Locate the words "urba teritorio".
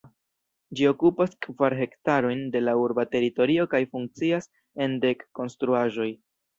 2.87-3.69